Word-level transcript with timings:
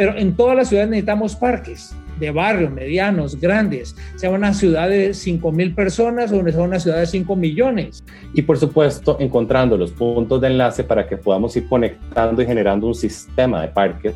Pero 0.00 0.16
en 0.16 0.34
todas 0.34 0.56
las 0.56 0.70
ciudades 0.70 0.88
necesitamos 0.88 1.36
parques 1.36 1.94
de 2.18 2.30
barrio, 2.30 2.70
medianos, 2.70 3.38
grandes, 3.38 3.94
sea 4.16 4.30
una 4.30 4.54
ciudad 4.54 4.88
de 4.88 5.12
5 5.12 5.52
mil 5.52 5.74
personas 5.74 6.32
o 6.32 6.42
sea 6.42 6.62
una 6.62 6.80
ciudad 6.80 7.00
de 7.00 7.06
5 7.06 7.36
millones. 7.36 8.02
Y 8.32 8.40
por 8.40 8.56
supuesto, 8.56 9.18
encontrando 9.20 9.76
los 9.76 9.92
puntos 9.92 10.40
de 10.40 10.46
enlace 10.46 10.84
para 10.84 11.06
que 11.06 11.18
podamos 11.18 11.54
ir 11.54 11.68
conectando 11.68 12.40
y 12.40 12.46
generando 12.46 12.86
un 12.86 12.94
sistema 12.94 13.60
de 13.60 13.68
parques. 13.68 14.14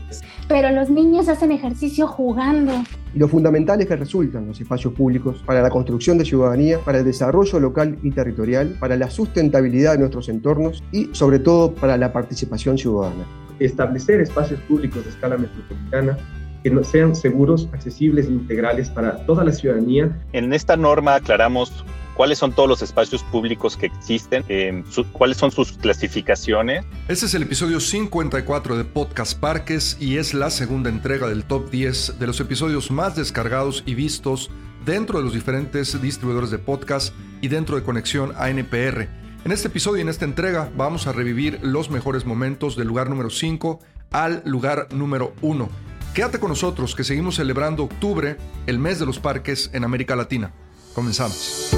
Pero 0.49 0.71
los 0.71 0.89
niños 0.89 1.29
hacen 1.29 1.53
ejercicio 1.53 2.07
jugando. 2.07 2.73
Y 3.15 3.19
lo 3.19 3.29
fundamental 3.29 3.79
es 3.83 3.87
que 3.87 3.97
resultan 3.97 4.47
los 4.47 4.59
espacios 4.59 4.95
públicos 4.95 5.43
para 5.45 5.61
la 5.61 5.69
construcción 5.69 6.17
de 6.17 6.25
ciudadanía, 6.25 6.79
para 6.79 7.01
el 7.01 7.05
desarrollo 7.05 7.61
local 7.61 7.99
y 8.03 8.11
territorial, 8.11 8.75
para 8.81 8.97
la 8.97 9.11
sustentabilidad 9.11 9.93
de 9.93 9.99
nuestros 9.99 10.31
entornos 10.31 10.83
y 10.93 11.11
sobre 11.13 11.41
todo 11.41 11.75
para 11.75 11.99
la 11.99 12.11
participación 12.11 12.79
ciudadana. 12.79 13.44
Establecer 13.59 14.21
espacios 14.21 14.61
públicos 14.61 15.05
de 15.05 15.11
escala 15.11 15.37
metropolitana 15.37 16.17
que 16.65 16.71
no 16.71 16.83
sean 16.83 17.15
seguros, 17.15 17.69
accesibles 17.73 18.27
e 18.27 18.31
integrales 18.31 18.89
para 18.89 19.25
toda 19.27 19.45
la 19.45 19.53
ciudadanía. 19.53 20.19
En 20.33 20.53
esta 20.55 20.79
norma 20.79 21.17
aclaramos 21.17 21.85
cuáles 22.15 22.39
son 22.39 22.53
todos 22.53 22.69
los 22.69 22.81
espacios 22.81 23.23
públicos 23.25 23.77
que 23.77 23.87
existen, 23.87 24.45
eh, 24.49 24.83
cuáles 25.13 25.37
son 25.37 25.51
sus 25.51 25.73
clasificaciones. 25.73 26.85
Este 27.09 27.27
es 27.27 27.35
el 27.35 27.43
episodio 27.43 27.81
54 27.81 28.79
de 28.79 28.85
Podcast 28.85 29.39
Parques 29.39 29.99
y 30.01 30.17
es 30.17 30.33
la 30.33 30.49
segunda 30.51 30.89
entrega 30.89 31.29
del 31.29 31.45
top 31.45 31.71
10 31.71 32.19
de 32.19 32.27
los 32.27 32.41
episodios 32.41 32.91
más 32.91 33.15
descargados 33.15 33.83
y 33.85 33.95
vistos 33.95 34.51
dentro 34.87 35.19
de 35.19 35.25
los 35.25 35.35
diferentes 35.35 36.01
distribuidores 36.01 36.51
de 36.51 36.59
podcast 36.59 37.15
y 37.43 37.49
dentro 37.49 37.77
de 37.77 37.83
Conexión 37.83 38.33
ANPR. 38.37 39.24
En 39.45 39.53
este 39.53 39.69
episodio 39.69 39.99
y 39.99 40.01
en 40.03 40.09
esta 40.09 40.25
entrega 40.25 40.71
vamos 40.77 41.07
a 41.07 41.13
revivir 41.13 41.59
los 41.63 41.91
mejores 41.91 42.25
momentos 42.25 42.77
del 42.77 42.89
lugar 42.89 43.11
número 43.11 43.31
5 43.31 43.79
al 44.11 44.43
lugar 44.45 44.89
número 44.93 45.35
1 45.43 45.69
Quédate 46.15 46.39
con 46.39 46.51
nosotros 46.51 46.95
que 46.95 47.03
seguimos 47.03 47.35
celebrando 47.35 47.83
octubre, 47.83 48.37
el 48.69 48.79
mes 48.79 49.01
de 49.01 49.07
los 49.07 49.19
parques 49.19 49.69
en 49.73 49.83
América 49.83 50.15
Latina. 50.15 50.53
Comenzamos. 50.95 51.77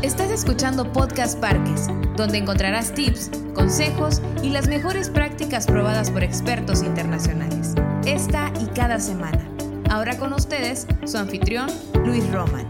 Estás 0.00 0.30
escuchando 0.30 0.90
Podcast 0.90 1.38
Parques, 1.38 1.88
donde 2.16 2.38
encontrarás 2.38 2.94
tips, 2.94 3.30
consejos 3.54 4.22
y 4.42 4.48
las 4.48 4.68
mejores 4.68 5.10
prácticas 5.10 5.66
probadas 5.66 6.10
por 6.10 6.22
expertos 6.22 6.82
internacionales. 6.82 7.74
Esta 8.06 8.50
y 8.58 8.68
cada 8.74 8.98
semana. 9.00 9.46
Ahora 9.90 10.16
con 10.16 10.32
ustedes, 10.32 10.86
su 11.04 11.18
anfitrión, 11.18 11.70
Luis 12.06 12.26
Roman. 12.32 12.66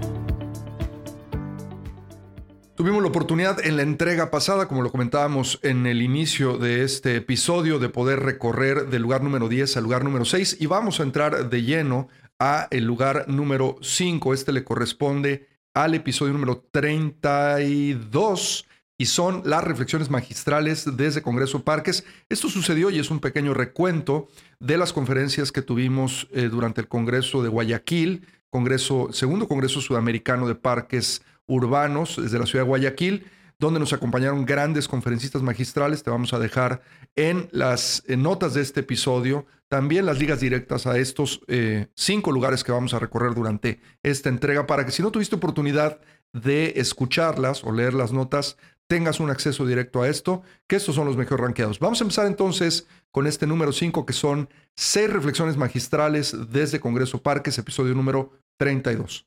Tuvimos 2.76 3.02
la 3.02 3.08
oportunidad 3.08 3.64
en 3.64 3.76
la 3.76 3.84
entrega 3.84 4.32
pasada, 4.32 4.66
como 4.66 4.82
lo 4.82 4.90
comentábamos 4.90 5.60
en 5.62 5.86
el 5.86 6.02
inicio 6.02 6.58
de 6.58 6.82
este 6.82 7.14
episodio, 7.14 7.78
de 7.78 7.88
poder 7.88 8.18
recorrer 8.18 8.88
del 8.88 9.00
lugar 9.00 9.22
número 9.22 9.48
10 9.48 9.76
al 9.76 9.84
lugar 9.84 10.02
número 10.02 10.24
6 10.24 10.56
y 10.58 10.66
vamos 10.66 10.98
a 10.98 11.04
entrar 11.04 11.48
de 11.48 11.62
lleno 11.62 12.08
a 12.40 12.66
el 12.72 12.84
lugar 12.84 13.26
número 13.28 13.76
5. 13.80 14.34
Este 14.34 14.50
le 14.50 14.64
corresponde 14.64 15.46
al 15.72 15.94
episodio 15.94 16.32
número 16.32 16.66
32 16.72 18.66
y 18.98 19.06
son 19.06 19.42
las 19.44 19.62
reflexiones 19.62 20.10
magistrales 20.10 20.96
desde 20.96 21.22
Congreso 21.22 21.62
Parques. 21.62 22.04
Esto 22.28 22.48
sucedió 22.48 22.90
y 22.90 22.98
es 22.98 23.08
un 23.08 23.20
pequeño 23.20 23.54
recuento 23.54 24.26
de 24.58 24.78
las 24.78 24.92
conferencias 24.92 25.52
que 25.52 25.62
tuvimos 25.62 26.26
eh, 26.32 26.48
durante 26.48 26.80
el 26.80 26.88
Congreso 26.88 27.40
de 27.44 27.50
Guayaquil, 27.50 28.26
Congreso, 28.50 29.12
segundo 29.12 29.46
Congreso 29.46 29.80
Sudamericano 29.80 30.48
de 30.48 30.56
Parques 30.56 31.22
urbanos 31.46 32.16
desde 32.20 32.38
la 32.38 32.46
ciudad 32.46 32.64
de 32.64 32.68
Guayaquil, 32.68 33.26
donde 33.58 33.80
nos 33.80 33.92
acompañaron 33.92 34.44
grandes 34.44 34.88
conferencistas 34.88 35.42
magistrales. 35.42 36.02
Te 36.02 36.10
vamos 36.10 36.32
a 36.32 36.38
dejar 36.38 36.82
en 37.16 37.48
las 37.52 38.02
notas 38.08 38.54
de 38.54 38.62
este 38.62 38.80
episodio 38.80 39.46
también 39.68 40.06
las 40.06 40.18
ligas 40.18 40.40
directas 40.40 40.86
a 40.86 40.98
estos 40.98 41.40
eh, 41.48 41.88
cinco 41.94 42.30
lugares 42.30 42.62
que 42.62 42.72
vamos 42.72 42.94
a 42.94 42.98
recorrer 42.98 43.34
durante 43.34 43.80
esta 44.02 44.28
entrega 44.28 44.66
para 44.66 44.84
que 44.84 44.92
si 44.92 45.02
no 45.02 45.10
tuviste 45.10 45.36
oportunidad 45.36 46.00
de 46.32 46.74
escucharlas 46.76 47.64
o 47.64 47.72
leer 47.72 47.94
las 47.94 48.12
notas, 48.12 48.56
tengas 48.86 49.20
un 49.20 49.30
acceso 49.30 49.66
directo 49.66 50.02
a 50.02 50.08
esto, 50.08 50.42
que 50.66 50.76
estos 50.76 50.94
son 50.94 51.06
los 51.06 51.16
mejores 51.16 51.44
ranqueados. 51.44 51.78
Vamos 51.78 52.00
a 52.00 52.04
empezar 52.04 52.26
entonces 52.26 52.86
con 53.10 53.26
este 53.26 53.46
número 53.46 53.72
5, 53.72 54.04
que 54.04 54.12
son 54.12 54.48
seis 54.76 55.10
reflexiones 55.10 55.56
magistrales 55.56 56.36
desde 56.50 56.80
Congreso 56.80 57.22
Parques, 57.22 57.58
episodio 57.58 57.94
número 57.94 58.32
32. 58.58 59.26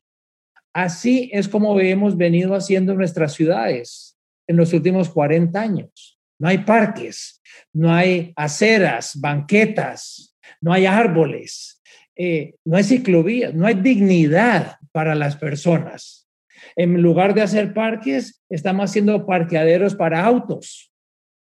Así 0.78 1.28
es 1.32 1.48
como 1.48 1.80
hemos 1.80 2.16
venido 2.16 2.54
haciendo 2.54 2.94
nuestras 2.94 3.32
ciudades 3.32 4.16
en 4.46 4.56
los 4.56 4.72
últimos 4.72 5.08
40 5.08 5.60
años. 5.60 6.20
No 6.38 6.46
hay 6.46 6.58
parques, 6.58 7.42
no 7.72 7.92
hay 7.92 8.32
aceras, 8.36 9.20
banquetas, 9.20 10.36
no 10.60 10.72
hay 10.72 10.86
árboles, 10.86 11.82
eh, 12.14 12.54
no 12.64 12.76
hay 12.76 12.84
ciclovías, 12.84 13.52
no 13.54 13.66
hay 13.66 13.74
dignidad 13.74 14.76
para 14.92 15.16
las 15.16 15.34
personas. 15.34 16.28
En 16.76 17.02
lugar 17.02 17.34
de 17.34 17.42
hacer 17.42 17.74
parques, 17.74 18.44
estamos 18.48 18.88
haciendo 18.88 19.26
parqueaderos 19.26 19.96
para 19.96 20.24
autos. 20.24 20.92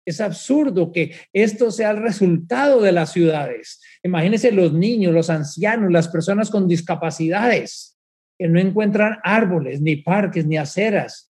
Es 0.06 0.22
absurdo 0.22 0.92
que 0.92 1.14
esto 1.34 1.70
sea 1.70 1.91
el 1.91 1.98
resultado 1.98 2.81
de 2.81 2.92
las 2.92 3.12
ciudades. 3.12 3.82
Imagínense 4.02 4.50
los 4.50 4.72
niños, 4.72 5.12
los 5.12 5.28
ancianos, 5.28 5.92
las 5.92 6.08
personas 6.08 6.48
con 6.48 6.66
discapacidades 6.66 7.98
que 8.41 8.49
no 8.49 8.59
encuentran 8.59 9.19
árboles, 9.23 9.83
ni 9.83 9.97
parques, 9.97 10.47
ni 10.47 10.56
aceras. 10.56 11.31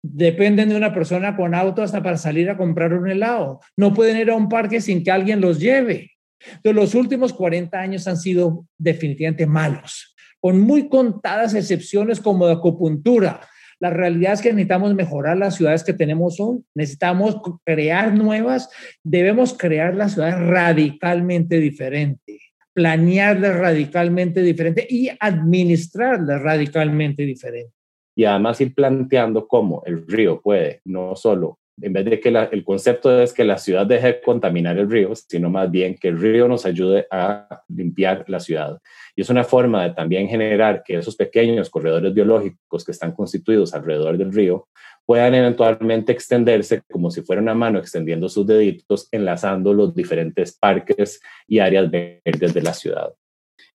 Dependen 0.00 0.68
de 0.68 0.76
una 0.76 0.94
persona 0.94 1.36
con 1.36 1.56
auto 1.56 1.82
hasta 1.82 2.04
para 2.04 2.16
salir 2.16 2.48
a 2.48 2.56
comprar 2.56 2.94
un 2.94 3.10
helado. 3.10 3.58
No 3.76 3.92
pueden 3.92 4.16
ir 4.16 4.30
a 4.30 4.36
un 4.36 4.48
parque 4.48 4.80
sin 4.80 5.02
que 5.02 5.10
alguien 5.10 5.40
los 5.40 5.58
lleve. 5.58 6.12
Entonces, 6.40 6.76
los 6.76 6.94
últimos 6.94 7.32
40 7.32 7.76
años 7.76 8.06
han 8.06 8.16
sido 8.16 8.64
definitivamente 8.78 9.44
malos, 9.44 10.14
con 10.38 10.60
muy 10.60 10.88
contadas 10.88 11.52
excepciones 11.54 12.20
como 12.20 12.46
de 12.46 12.52
acupuntura. 12.52 13.40
La 13.80 13.90
realidad 13.90 14.34
es 14.34 14.40
que 14.40 14.52
necesitamos 14.52 14.94
mejorar 14.94 15.36
las 15.36 15.56
ciudades 15.56 15.82
que 15.82 15.94
tenemos 15.94 16.38
hoy, 16.38 16.60
necesitamos 16.76 17.38
crear 17.64 18.14
nuevas, 18.14 18.70
debemos 19.02 19.52
crear 19.58 19.96
las 19.96 20.12
ciudades 20.12 20.38
radicalmente 20.46 21.58
diferentes 21.58 22.35
planearla 22.76 23.54
radicalmente 23.54 24.42
diferente 24.42 24.86
y 24.86 25.08
administrarla 25.18 26.38
radicalmente 26.38 27.22
diferente. 27.22 27.72
Y 28.14 28.24
además 28.24 28.60
ir 28.60 28.74
planteando 28.74 29.48
cómo 29.48 29.82
el 29.86 30.06
río 30.06 30.42
puede 30.42 30.82
no 30.84 31.16
solo, 31.16 31.58
en 31.80 31.94
vez 31.94 32.04
de 32.04 32.20
que 32.20 32.28
el 32.28 32.64
concepto 32.64 33.22
es 33.22 33.32
que 33.32 33.44
la 33.44 33.56
ciudad 33.56 33.86
deje 33.86 34.06
de 34.06 34.20
contaminar 34.20 34.76
el 34.76 34.90
río, 34.90 35.14
sino 35.14 35.48
más 35.48 35.70
bien 35.70 35.94
que 35.94 36.08
el 36.08 36.20
río 36.20 36.48
nos 36.48 36.66
ayude 36.66 37.06
a 37.10 37.62
limpiar 37.68 38.26
la 38.28 38.40
ciudad. 38.40 38.78
Y 39.14 39.22
es 39.22 39.30
una 39.30 39.44
forma 39.44 39.84
de 39.84 39.94
también 39.94 40.28
generar 40.28 40.82
que 40.84 40.98
esos 40.98 41.16
pequeños 41.16 41.70
corredores 41.70 42.12
biológicos 42.12 42.84
que 42.84 42.92
están 42.92 43.12
constituidos 43.12 43.72
alrededor 43.72 44.18
del 44.18 44.34
río 44.34 44.68
puedan 45.06 45.34
eventualmente 45.34 46.12
extenderse 46.12 46.82
como 46.90 47.10
si 47.10 47.22
fuera 47.22 47.40
una 47.40 47.54
mano 47.54 47.78
extendiendo 47.78 48.28
sus 48.28 48.46
deditos, 48.46 49.08
enlazando 49.12 49.72
los 49.72 49.94
diferentes 49.94 50.52
parques 50.52 51.20
y 51.46 51.60
áreas 51.60 51.90
verdes 51.90 52.52
de 52.52 52.62
la 52.62 52.74
ciudad. 52.74 53.14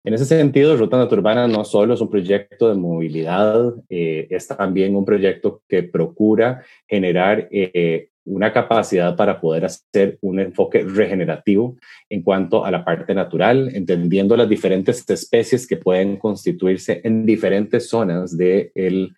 En 0.03 0.13
ese 0.13 0.25
sentido, 0.25 0.75
Ruta 0.75 0.97
Naturbana 0.97 1.47
no 1.47 1.63
solo 1.63 1.93
es 1.93 2.01
un 2.01 2.09
proyecto 2.09 2.69
de 2.69 2.75
movilidad, 2.75 3.73
eh, 3.87 4.27
es 4.29 4.47
también 4.47 4.95
un 4.95 5.05
proyecto 5.05 5.61
que 5.67 5.83
procura 5.83 6.63
generar 6.87 7.47
eh, 7.51 8.09
una 8.25 8.53
capacidad 8.53 9.15
para 9.15 9.39
poder 9.39 9.65
hacer 9.65 10.17
un 10.21 10.39
enfoque 10.39 10.83
regenerativo 10.83 11.77
en 12.09 12.21
cuanto 12.21 12.65
a 12.65 12.71
la 12.71 12.85
parte 12.85 13.13
natural, 13.13 13.69
entendiendo 13.73 14.37
las 14.37 14.49
diferentes 14.49 15.07
especies 15.09 15.67
que 15.67 15.77
pueden 15.77 16.17
constituirse 16.17 17.01
en 17.03 17.25
diferentes 17.25 17.89
zonas 17.89 18.37
del 18.37 19.13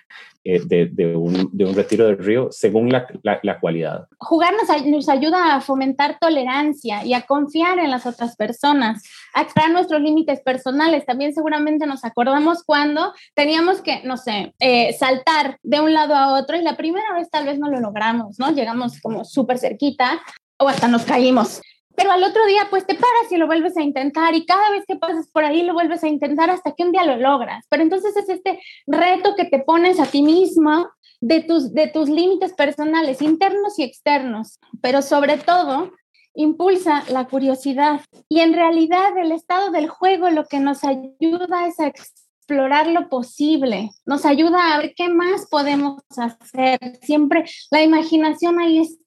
eh, 0.45 0.61
de, 0.65 1.15
un, 1.15 1.49
de, 1.53 1.65
un, 1.65 1.73
retiro 1.73 2.05
del 2.05 2.17
río 2.17 2.49
según 2.51 2.89
la, 2.89 3.07
la, 3.43 3.59
cualidad. 3.59 4.07
Jugar 4.17 4.53
nos, 4.85 5.07
ayuda 5.07 5.55
a 5.55 5.61
fomentar 5.61 6.17
tolerancia 6.19 7.05
y 7.05 7.13
a 7.13 7.21
confiar 7.21 7.79
en 7.79 7.89
las 7.89 8.05
otras 8.05 8.35
personas, 8.35 9.03
a 9.33 9.69
nuestros 9.69 10.01
límites 10.01 10.41
personales. 10.41 11.05
También 11.05 11.33
seguramente 11.33 11.85
nos 11.85 12.03
acordamos 12.03 12.63
cuando 12.65 13.13
teníamos 13.33 13.81
que, 13.81 14.03
no 14.03 14.17
sé, 14.17 14.53
eh, 14.59 14.93
saltar 14.93 15.59
de 15.63 15.79
un 15.79 15.93
lado 15.93 16.13
a 16.13 16.37
otro 16.37 16.57
y 16.57 16.61
la 16.61 16.75
primera 16.75 17.13
vez 17.13 17.29
tal 17.29 17.45
vez 17.45 17.57
no 17.57 17.69
lo 17.69 17.79
logramos, 17.79 18.37
¿no? 18.37 18.51
Llegamos 18.51 18.99
como 19.01 19.23
súper 19.23 19.57
cerquita 19.59 20.21
o 20.57 20.67
hasta 20.67 20.87
nos 20.87 21.03
caímos 21.03 21.61
pero 21.95 22.11
al 22.11 22.23
otro 22.23 22.45
día 22.45 22.67
pues 22.69 22.85
te 22.85 22.95
paras 22.95 23.31
y 23.31 23.37
lo 23.37 23.47
vuelves 23.47 23.77
a 23.77 23.81
intentar 23.81 24.33
y 24.35 24.45
cada 24.45 24.71
vez 24.71 24.83
que 24.87 24.95
pasas 24.95 25.27
por 25.27 25.45
ahí 25.45 25.63
lo 25.63 25.73
vuelves 25.73 26.03
a 26.03 26.07
intentar 26.07 26.49
hasta 26.49 26.73
que 26.73 26.83
un 26.83 26.91
día 26.91 27.03
lo 27.03 27.17
logras. 27.17 27.65
Pero 27.69 27.83
entonces 27.83 28.15
es 28.15 28.29
este 28.29 28.59
reto 28.87 29.35
que 29.35 29.45
te 29.45 29.59
pones 29.59 29.99
a 29.99 30.05
ti 30.05 30.21
mismo 30.21 30.89
de 31.21 31.41
tus, 31.41 31.73
de 31.73 31.87
tus 31.87 32.09
límites 32.09 32.53
personales, 32.53 33.21
internos 33.21 33.79
y 33.79 33.83
externos, 33.83 34.59
pero 34.81 35.01
sobre 35.01 35.37
todo 35.37 35.91
impulsa 36.35 37.03
la 37.09 37.25
curiosidad. 37.27 38.01
Y 38.27 38.39
en 38.39 38.53
realidad 38.53 39.17
el 39.17 39.31
estado 39.31 39.71
del 39.71 39.87
juego 39.87 40.29
lo 40.29 40.45
que 40.45 40.59
nos 40.59 40.83
ayuda 40.83 41.67
es 41.67 41.79
a 41.79 41.87
explorar 41.87 42.87
lo 42.87 43.07
posible, 43.07 43.91
nos 44.05 44.25
ayuda 44.25 44.73
a 44.73 44.79
ver 44.79 44.93
qué 44.95 45.09
más 45.09 45.47
podemos 45.49 46.01
hacer. 46.17 46.77
Siempre 47.01 47.45
la 47.71 47.81
imaginación 47.83 48.59
ahí 48.59 48.79
está 48.79 49.02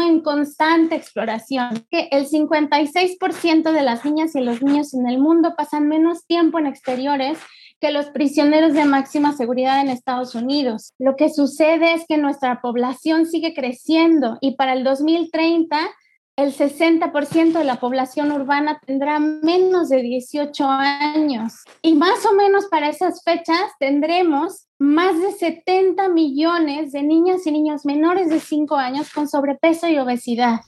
en 0.00 0.20
constante 0.20 0.94
exploración. 0.94 1.86
Que 1.90 2.08
el 2.10 2.26
56% 2.26 3.72
de 3.72 3.82
las 3.82 4.04
niñas 4.04 4.34
y 4.34 4.40
los 4.40 4.62
niños 4.62 4.94
en 4.94 5.06
el 5.08 5.18
mundo 5.18 5.54
pasan 5.56 5.88
menos 5.88 6.26
tiempo 6.26 6.58
en 6.58 6.66
exteriores 6.66 7.38
que 7.80 7.90
los 7.90 8.06
prisioneros 8.10 8.74
de 8.74 8.84
máxima 8.84 9.32
seguridad 9.32 9.80
en 9.80 9.88
Estados 9.88 10.36
Unidos. 10.36 10.92
Lo 10.98 11.16
que 11.16 11.30
sucede 11.30 11.94
es 11.94 12.04
que 12.06 12.16
nuestra 12.16 12.60
población 12.60 13.26
sigue 13.26 13.54
creciendo 13.54 14.38
y 14.40 14.54
para 14.54 14.74
el 14.74 14.84
2030 14.84 15.76
el 16.36 16.54
60% 16.56 17.52
de 17.52 17.64
la 17.64 17.78
población 17.78 18.32
urbana 18.32 18.80
tendrá 18.86 19.18
menos 19.20 19.90
de 19.90 20.00
18 20.00 20.64
años. 20.66 21.52
Y 21.82 21.94
más 21.94 22.24
o 22.24 22.34
menos 22.34 22.66
para 22.70 22.88
esas 22.88 23.22
fechas 23.22 23.60
tendremos 23.78 24.66
más 24.78 25.20
de 25.20 25.32
70 25.32 26.08
millones 26.08 26.92
de 26.92 27.02
niñas 27.02 27.46
y 27.46 27.52
niños 27.52 27.84
menores 27.84 28.30
de 28.30 28.40
5 28.40 28.76
años 28.76 29.10
con 29.12 29.28
sobrepeso 29.28 29.88
y 29.88 29.98
obesidad. 29.98 30.60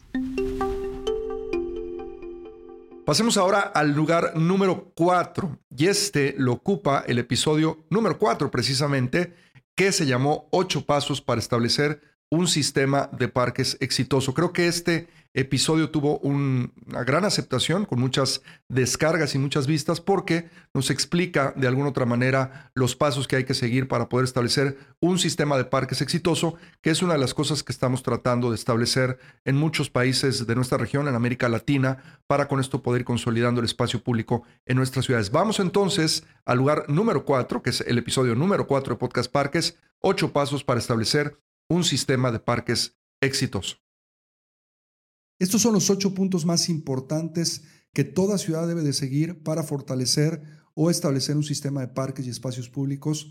Pasemos 3.07 3.39
ahora 3.39 3.61
al 3.61 3.93
lugar 3.93 4.37
número 4.37 4.93
4 4.95 5.59
y 5.77 5.87
este 5.87 6.35
lo 6.37 6.53
ocupa 6.53 7.05
el 7.07 7.19
episodio 7.19 7.87
número 7.89 8.19
4 8.19 8.51
precisamente 8.51 9.35
que 9.75 9.93
se 9.93 10.05
llamó 10.05 10.47
8 10.51 10.85
pasos 10.85 11.23
para 11.23 11.41
establecer 11.41 12.03
un 12.31 12.49
sistema 12.49 13.09
de 13.13 13.29
parques 13.29 13.77
exitoso. 13.81 14.35
Creo 14.35 14.53
que 14.53 14.67
este 14.67 15.09
episodio 15.35 15.91
tuvo 15.91 16.19
una 16.21 16.71
gran 17.05 17.25
aceptación, 17.25 17.85
con 17.85 18.01
muchas 18.01 18.43
descargas 18.69 19.35
y 19.35 19.39
muchas 19.39 19.67
vistas, 19.67 20.01
porque 20.01 20.49
nos 20.73 20.91
explica 20.91 21.53
de 21.57 21.67
alguna 21.67 21.89
otra 21.89 22.07
manera 22.07 22.71
los 22.75 22.95
pasos 22.95 23.27
que 23.27 23.37
hay 23.37 23.45
que 23.45 23.55
seguir 23.55 23.89
para 23.89 24.09
poder 24.09 24.25
establecer 24.25 24.79
un 25.01 25.19
sistema 25.19 25.57
de 25.57 25.65
parques 25.65 26.01
exitoso, 26.01 26.55
que 26.81 26.91
es 26.91 27.03
una 27.03 27.15
de 27.15 27.19
las 27.19 27.35
cosas 27.35 27.65
que 27.65 27.73
estamos 27.73 28.05
tratando 28.05 28.51
de 28.51 28.55
establecer 28.55 29.19
en 29.45 29.57
muchos 29.57 29.91
países 29.91 30.47
de 30.47 30.55
nuestra 30.55 30.79
región, 30.79 31.09
en 31.09 31.17
América 31.17 31.49
Latina, 31.49 31.99
para 32.29 32.47
con 32.47 32.61
esto 32.61 32.83
poder 32.83 33.01
ir 33.01 33.05
consolidando 33.05 33.61
el 33.61 33.67
espacio 33.67 34.03
público 34.03 34.45
en 34.67 34.77
nuestras 34.77 35.05
ciudades. 35.05 35.33
Vamos 35.33 35.59
entonces 35.59 36.25
al 36.47 36.59
lugar 36.59 36.85
número 36.89 37.25
cuatro, 37.25 37.61
que 37.61 37.71
es 37.71 37.81
el 37.81 37.99
episodio 37.99 38.37
número 38.37 38.69
cuatro 38.69 38.95
de 38.95 39.01
Podcast 39.01 39.31
Parques, 39.33 39.79
ocho 40.01 40.33
pasos 40.33 40.63
para 40.63 40.79
establecer 40.79 41.41
un 41.69 41.83
sistema 41.83 42.31
de 42.31 42.39
parques 42.39 42.97
exitoso. 43.21 43.84
Estos 45.39 45.63
son 45.63 45.75
los 45.75 45.91
ocho 45.91 46.15
puntos 46.15 46.47
más 46.47 46.69
importantes 46.69 47.63
que 47.93 48.05
toda 48.05 48.39
ciudad 48.39 48.67
debe 48.67 48.83
de 48.83 48.93
seguir 48.93 49.43
para 49.43 49.63
fortalecer 49.63 50.43
o 50.75 50.91
establecer 50.91 51.37
un 51.37 51.45
sistema 51.45 51.81
de 51.81 51.89
parques 51.89 52.27
y 52.27 52.31
espacios 52.31 52.69
públicos. 52.69 53.31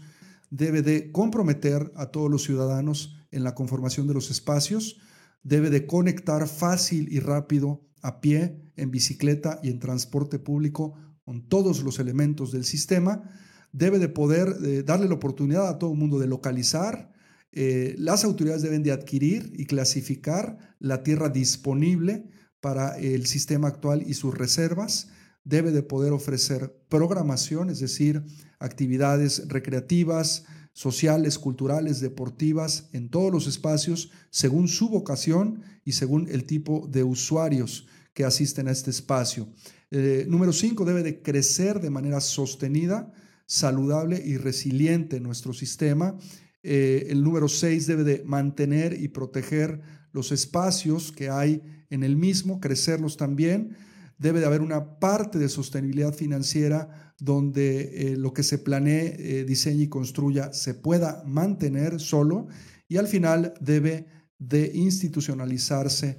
Debe 0.49 0.81
de 0.81 1.11
comprometer 1.11 1.91
a 1.95 2.07
todos 2.07 2.29
los 2.29 2.43
ciudadanos 2.43 3.17
en 3.31 3.43
la 3.43 3.55
conformación 3.55 4.07
de 4.07 4.13
los 4.13 4.31
espacios. 4.31 4.99
Debe 5.43 5.69
de 5.69 5.85
conectar 5.85 6.47
fácil 6.47 7.11
y 7.11 7.19
rápido 7.19 7.81
a 8.01 8.21
pie, 8.21 8.71
en 8.75 8.91
bicicleta 8.91 9.59
y 9.63 9.69
en 9.69 9.79
transporte 9.79 10.39
público 10.39 10.93
con 11.25 11.47
todos 11.47 11.83
los 11.83 11.99
elementos 11.99 12.51
del 12.51 12.65
sistema. 12.65 13.23
Debe 13.71 13.99
de 13.99 14.09
poder 14.09 14.55
eh, 14.63 14.83
darle 14.83 15.07
la 15.07 15.15
oportunidad 15.15 15.67
a 15.67 15.79
todo 15.79 15.93
el 15.93 15.97
mundo 15.97 16.19
de 16.19 16.27
localizar, 16.27 17.12
eh, 17.55 17.95
las 17.99 18.23
autoridades 18.23 18.63
deben 18.63 18.81
de 18.81 18.91
adquirir 18.91 19.53
y 19.55 19.65
clasificar 19.65 20.57
la 20.79 21.03
tierra 21.03 21.29
disponible 21.29 22.25
para 22.59 22.97
el 22.97 23.27
sistema 23.27 23.67
actual 23.67 24.03
y 24.07 24.15
sus 24.15 24.35
reservas. 24.35 25.09
Debe 25.43 25.71
de 25.71 25.83
poder 25.83 26.13
ofrecer 26.13 26.75
programación, 26.89 27.69
es 27.69 27.79
decir, 27.79 28.23
actividades 28.57 29.47
recreativas, 29.49 30.45
sociales, 30.71 31.37
culturales, 31.37 31.99
deportivas, 31.99 32.89
en 32.91 33.09
todos 33.09 33.31
los 33.31 33.45
espacios, 33.45 34.09
según 34.31 34.67
su 34.67 34.89
vocación 34.89 35.61
y 35.85 35.91
según 35.91 36.27
el 36.29 36.45
tipo 36.45 36.87
de 36.89 37.03
usuarios 37.03 37.85
que 38.13 38.25
asisten 38.25 38.67
a 38.67 38.71
este 38.71 38.89
espacio. 38.89 39.47
Eh, 39.91 40.25
número 40.27 40.53
cinco, 40.53 40.85
debe 40.85 41.03
de 41.03 41.21
crecer 41.21 41.79
de 41.81 41.91
manera 41.91 42.19
sostenida, 42.19 43.11
saludable 43.45 44.23
y 44.25 44.37
resiliente 44.37 45.19
nuestro 45.19 45.53
sistema 45.53 46.17
eh, 46.63 47.07
el 47.09 47.23
número 47.23 47.49
6 47.49 47.87
debe 47.87 48.03
de 48.05 48.23
mantener 48.23 48.99
y 48.99 49.09
proteger 49.09 49.81
los 50.13 50.31
espacios 50.31 51.11
que 51.11 51.29
hay 51.29 51.61
en 51.89 52.03
el 52.03 52.15
mismo, 52.15 52.61
crecerlos 52.61 53.17
también. 53.17 53.75
Debe 54.17 54.39
de 54.39 54.45
haber 54.45 54.61
una 54.61 54.99
parte 54.99 55.37
de 55.39 55.49
sostenibilidad 55.49 56.13
financiera 56.13 57.13
donde 57.19 58.13
eh, 58.13 58.17
lo 58.17 58.33
que 58.33 58.43
se 58.43 58.57
planee, 58.57 59.15
eh, 59.19 59.43
diseñe 59.43 59.83
y 59.83 59.89
construya 59.89 60.53
se 60.53 60.73
pueda 60.73 61.23
mantener 61.25 61.99
solo 61.99 62.47
y 62.87 62.97
al 62.97 63.07
final 63.07 63.53
debe 63.59 64.07
de 64.39 64.71
institucionalizarse. 64.73 66.17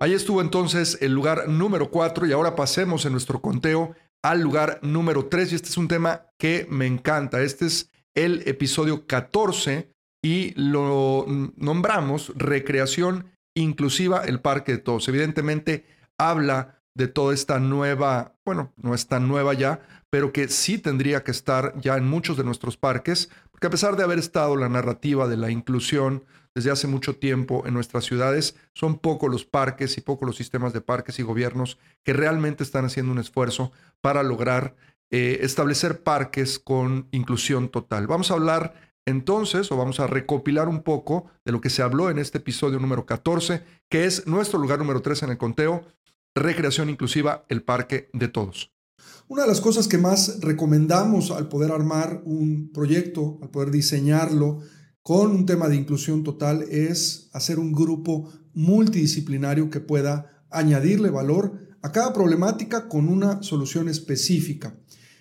Ahí 0.00 0.14
estuvo 0.14 0.40
entonces 0.40 0.98
el 1.00 1.12
lugar 1.12 1.48
número 1.48 1.90
4 1.90 2.26
y 2.26 2.32
ahora 2.32 2.56
pasemos 2.56 3.06
en 3.06 3.12
nuestro 3.12 3.40
conteo 3.40 3.94
al 4.22 4.40
lugar 4.40 4.78
número 4.82 5.26
3 5.26 5.52
y 5.52 5.54
este 5.56 5.68
es 5.68 5.76
un 5.76 5.88
tema 5.88 6.26
que 6.38 6.66
me 6.70 6.86
encanta. 6.86 7.42
Este 7.42 7.66
es 7.66 7.90
el 8.14 8.42
episodio 8.46 9.06
14 9.06 9.92
y 10.24 10.52
lo 10.54 11.26
nombramos 11.56 12.32
Recreación 12.36 13.26
Inclusiva, 13.54 14.24
el 14.24 14.40
Parque 14.40 14.72
de 14.72 14.78
Todos. 14.78 15.08
Evidentemente 15.08 15.84
habla 16.18 16.78
de 16.94 17.08
toda 17.08 17.34
esta 17.34 17.58
nueva, 17.58 18.36
bueno, 18.44 18.72
no 18.76 18.94
es 18.94 19.08
tan 19.08 19.26
nueva 19.26 19.54
ya, 19.54 19.80
pero 20.10 20.32
que 20.32 20.48
sí 20.48 20.78
tendría 20.78 21.24
que 21.24 21.30
estar 21.30 21.74
ya 21.80 21.96
en 21.96 22.06
muchos 22.06 22.36
de 22.36 22.44
nuestros 22.44 22.76
parques, 22.76 23.30
porque 23.50 23.66
a 23.66 23.70
pesar 23.70 23.96
de 23.96 24.04
haber 24.04 24.18
estado 24.18 24.56
la 24.56 24.68
narrativa 24.68 25.26
de 25.26 25.38
la 25.38 25.50
inclusión, 25.50 26.24
desde 26.54 26.70
hace 26.70 26.86
mucho 26.86 27.16
tiempo 27.16 27.64
en 27.66 27.74
nuestras 27.74 28.04
ciudades. 28.04 28.56
Son 28.74 28.98
pocos 28.98 29.30
los 29.30 29.44
parques 29.44 29.96
y 29.98 30.00
pocos 30.00 30.26
los 30.26 30.36
sistemas 30.36 30.72
de 30.72 30.80
parques 30.80 31.18
y 31.18 31.22
gobiernos 31.22 31.78
que 32.02 32.12
realmente 32.12 32.62
están 32.62 32.84
haciendo 32.84 33.12
un 33.12 33.18
esfuerzo 33.18 33.72
para 34.00 34.22
lograr 34.22 34.76
eh, 35.10 35.40
establecer 35.42 36.02
parques 36.02 36.58
con 36.58 37.08
inclusión 37.10 37.68
total. 37.68 38.06
Vamos 38.06 38.30
a 38.30 38.34
hablar 38.34 38.74
entonces, 39.04 39.70
o 39.72 39.76
vamos 39.76 40.00
a 40.00 40.06
recopilar 40.06 40.68
un 40.68 40.82
poco 40.82 41.26
de 41.44 41.52
lo 41.52 41.60
que 41.60 41.70
se 41.70 41.82
habló 41.82 42.08
en 42.08 42.18
este 42.18 42.38
episodio 42.38 42.78
número 42.78 43.04
14, 43.04 43.62
que 43.90 44.04
es 44.04 44.26
nuestro 44.26 44.58
lugar 44.58 44.78
número 44.78 45.02
3 45.02 45.24
en 45.24 45.30
el 45.30 45.38
conteo, 45.38 45.84
recreación 46.34 46.88
inclusiva, 46.88 47.44
el 47.48 47.62
parque 47.62 48.08
de 48.12 48.28
todos. 48.28 48.72
Una 49.26 49.42
de 49.42 49.48
las 49.48 49.60
cosas 49.60 49.88
que 49.88 49.98
más 49.98 50.40
recomendamos 50.40 51.30
al 51.30 51.48
poder 51.48 51.72
armar 51.72 52.22
un 52.24 52.70
proyecto, 52.72 53.38
al 53.42 53.50
poder 53.50 53.70
diseñarlo, 53.70 54.60
con 55.02 55.32
un 55.32 55.46
tema 55.46 55.68
de 55.68 55.76
inclusión 55.76 56.22
total 56.22 56.62
es 56.62 57.28
hacer 57.32 57.58
un 57.58 57.72
grupo 57.72 58.30
multidisciplinario 58.54 59.70
que 59.70 59.80
pueda 59.80 60.44
añadirle 60.50 61.10
valor 61.10 61.58
a 61.82 61.90
cada 61.90 62.12
problemática 62.12 62.88
con 62.88 63.08
una 63.08 63.42
solución 63.42 63.88
específica. 63.88 64.76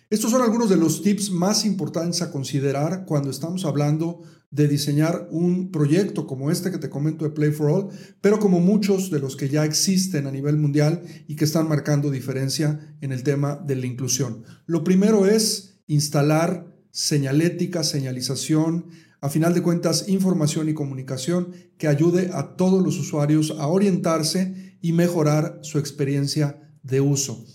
Estos 0.10 0.32
son 0.32 0.42
algunos 0.42 0.70
de 0.70 0.76
los 0.76 1.02
tips 1.02 1.32
más 1.32 1.66
importantes 1.66 2.22
a 2.22 2.32
considerar 2.32 3.06
cuando 3.06 3.30
estamos 3.30 3.66
hablando 3.66 4.22
de 4.52 4.68
diseñar 4.68 5.30
un 5.32 5.72
proyecto 5.72 6.28
como 6.28 6.52
este 6.52 6.70
que 6.70 6.78
te 6.78 6.90
comento 6.90 7.24
de 7.24 7.32
Play 7.32 7.52
for 7.52 7.72
All, 7.72 7.88
pero 8.20 8.38
como 8.38 8.60
muchos 8.60 9.10
de 9.10 9.20
los 9.20 9.38
que 9.38 9.48
ya 9.48 9.64
existen 9.64 10.28
a 10.28 10.32
nivel 10.32 10.58
mundial 10.58 11.02
y 11.28 11.38
que 11.38 11.46
están 11.46 11.70
marcando 11.70 12.12
diferencia 12.12 12.96
en 13.00 13.14
el 13.14 13.24
tema 13.24 13.56
de 13.56 13.78
la 13.78 13.88
inclusión. 13.88 14.44
Lo 14.66 14.84
primero 14.84 15.26
es 15.26 15.80
instalar 15.88 16.68
señalética, 16.92 17.84
señalización, 17.84 18.88
a 19.22 19.30
final 19.30 19.54
de 19.54 19.62
cuentas, 19.62 20.10
información 20.10 20.68
y 20.68 20.74
comunicación 20.74 21.54
que 21.78 21.88
ayude 21.88 22.32
a 22.34 22.56
todos 22.56 22.84
los 22.84 23.00
usuarios 23.00 23.56
a 23.60 23.68
orientarse 23.68 24.78
y 24.82 24.94
mejorar 24.94 25.60
su 25.62 25.78
experiencia 25.78 26.76
de 26.82 27.02
uso. 27.02 27.46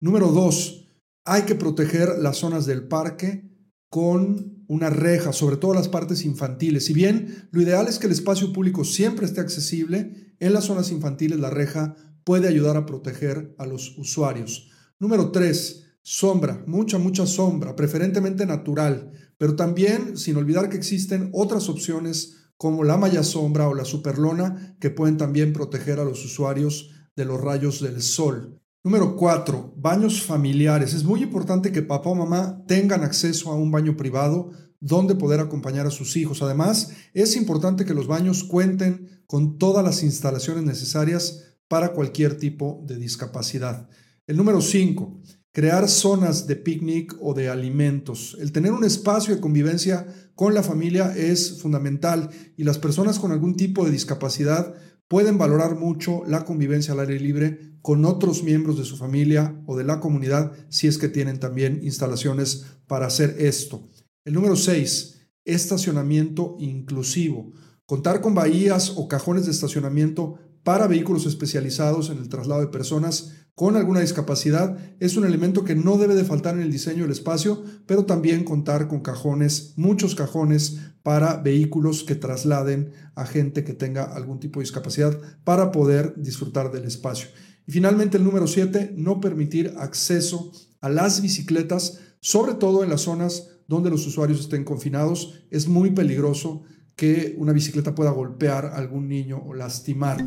Número 0.00 0.28
dos, 0.28 0.88
hay 1.24 1.42
que 1.42 1.56
proteger 1.56 2.18
las 2.20 2.36
zonas 2.36 2.64
del 2.64 2.86
parque 2.86 3.50
con 3.90 4.64
una 4.68 4.90
reja, 4.90 5.32
sobre 5.32 5.56
todo 5.56 5.74
las 5.74 5.88
partes 5.88 6.24
infantiles. 6.24 6.86
Si 6.86 6.92
bien 6.92 7.48
lo 7.50 7.60
ideal 7.60 7.88
es 7.88 7.98
que 7.98 8.06
el 8.06 8.12
espacio 8.12 8.52
público 8.52 8.84
siempre 8.84 9.26
esté 9.26 9.40
accesible, 9.40 10.34
en 10.38 10.52
las 10.52 10.64
zonas 10.64 10.90
infantiles 10.90 11.40
la 11.40 11.50
reja 11.50 11.96
puede 12.24 12.48
ayudar 12.48 12.76
a 12.76 12.86
proteger 12.86 13.54
a 13.58 13.66
los 13.66 13.98
usuarios. 13.98 14.70
Número 14.98 15.30
tres, 15.30 15.86
sombra, 16.02 16.62
mucha, 16.66 16.98
mucha 16.98 17.26
sombra, 17.26 17.74
preferentemente 17.74 18.46
natural, 18.46 19.10
pero 19.38 19.56
también 19.56 20.16
sin 20.16 20.36
olvidar 20.36 20.68
que 20.68 20.76
existen 20.76 21.30
otras 21.32 21.68
opciones 21.68 22.36
como 22.56 22.84
la 22.84 22.96
malla 22.96 23.22
sombra 23.22 23.68
o 23.68 23.74
la 23.74 23.84
superlona 23.84 24.76
que 24.80 24.90
pueden 24.90 25.16
también 25.16 25.52
proteger 25.52 26.00
a 26.00 26.04
los 26.04 26.24
usuarios 26.24 26.90
de 27.14 27.24
los 27.24 27.40
rayos 27.40 27.80
del 27.80 28.00
sol. 28.02 28.60
Número 28.82 29.16
4. 29.16 29.74
Baños 29.76 30.22
familiares. 30.22 30.94
Es 30.94 31.04
muy 31.04 31.22
importante 31.22 31.72
que 31.72 31.82
papá 31.82 32.10
o 32.10 32.14
mamá 32.14 32.64
tengan 32.66 33.02
acceso 33.02 33.50
a 33.50 33.56
un 33.56 33.70
baño 33.70 33.96
privado 33.96 34.52
donde 34.80 35.14
poder 35.14 35.40
acompañar 35.40 35.86
a 35.86 35.90
sus 35.90 36.16
hijos. 36.16 36.42
Además, 36.42 36.92
es 37.12 37.36
importante 37.36 37.84
que 37.84 37.94
los 37.94 38.06
baños 38.06 38.44
cuenten 38.44 39.22
con 39.26 39.58
todas 39.58 39.84
las 39.84 40.02
instalaciones 40.02 40.64
necesarias 40.64 41.56
para 41.68 41.92
cualquier 41.92 42.38
tipo 42.38 42.84
de 42.86 42.96
discapacidad. 42.96 43.88
El 44.26 44.36
número 44.36 44.60
5 44.60 45.20
crear 45.56 45.88
zonas 45.88 46.46
de 46.46 46.54
picnic 46.54 47.16
o 47.18 47.32
de 47.32 47.48
alimentos. 47.48 48.36
El 48.38 48.52
tener 48.52 48.72
un 48.72 48.84
espacio 48.84 49.34
de 49.34 49.40
convivencia 49.40 50.06
con 50.34 50.52
la 50.52 50.62
familia 50.62 51.16
es 51.16 51.62
fundamental 51.62 52.28
y 52.58 52.64
las 52.64 52.76
personas 52.78 53.18
con 53.18 53.32
algún 53.32 53.56
tipo 53.56 53.82
de 53.82 53.90
discapacidad 53.90 54.74
pueden 55.08 55.38
valorar 55.38 55.74
mucho 55.74 56.24
la 56.26 56.44
convivencia 56.44 56.92
al 56.92 57.00
aire 57.00 57.18
libre 57.18 57.78
con 57.80 58.04
otros 58.04 58.42
miembros 58.42 58.76
de 58.76 58.84
su 58.84 58.98
familia 58.98 59.58
o 59.64 59.78
de 59.78 59.84
la 59.84 59.98
comunidad 59.98 60.52
si 60.68 60.88
es 60.88 60.98
que 60.98 61.08
tienen 61.08 61.40
también 61.40 61.80
instalaciones 61.82 62.66
para 62.86 63.06
hacer 63.06 63.36
esto. 63.38 63.88
El 64.26 64.34
número 64.34 64.56
6, 64.56 65.30
estacionamiento 65.46 66.56
inclusivo. 66.58 67.54
Contar 67.86 68.20
con 68.20 68.34
bahías 68.34 68.92
o 68.96 69.08
cajones 69.08 69.46
de 69.46 69.52
estacionamiento 69.52 70.34
para 70.66 70.88
vehículos 70.88 71.26
especializados 71.26 72.10
en 72.10 72.18
el 72.18 72.28
traslado 72.28 72.60
de 72.60 72.66
personas 72.66 73.34
con 73.54 73.76
alguna 73.76 74.00
discapacidad 74.00 74.76
es 74.98 75.16
un 75.16 75.24
elemento 75.24 75.62
que 75.62 75.76
no 75.76 75.96
debe 75.96 76.16
de 76.16 76.24
faltar 76.24 76.56
en 76.56 76.62
el 76.62 76.72
diseño 76.72 77.04
del 77.04 77.12
espacio, 77.12 77.62
pero 77.86 78.04
también 78.04 78.42
contar 78.42 78.88
con 78.88 78.98
cajones, 78.98 79.74
muchos 79.76 80.16
cajones 80.16 80.78
para 81.04 81.36
vehículos 81.36 82.02
que 82.02 82.16
trasladen 82.16 82.90
a 83.14 83.26
gente 83.26 83.62
que 83.62 83.74
tenga 83.74 84.02
algún 84.02 84.40
tipo 84.40 84.58
de 84.58 84.64
discapacidad 84.64 85.16
para 85.44 85.70
poder 85.70 86.14
disfrutar 86.16 86.72
del 86.72 86.84
espacio. 86.84 87.28
Y 87.64 87.70
finalmente 87.70 88.16
el 88.16 88.24
número 88.24 88.48
7, 88.48 88.94
no 88.96 89.20
permitir 89.20 89.72
acceso 89.78 90.50
a 90.80 90.88
las 90.88 91.22
bicicletas, 91.22 92.00
sobre 92.18 92.54
todo 92.54 92.82
en 92.82 92.90
las 92.90 93.02
zonas 93.02 93.50
donde 93.68 93.90
los 93.90 94.04
usuarios 94.04 94.40
estén 94.40 94.64
confinados. 94.64 95.44
Es 95.50 95.68
muy 95.68 95.92
peligroso 95.92 96.64
que 96.96 97.34
una 97.36 97.52
bicicleta 97.52 97.94
pueda 97.94 98.10
golpear 98.10 98.66
a 98.66 98.76
algún 98.76 99.06
niño 99.06 99.42
o 99.46 99.52
lastimar. 99.52 100.24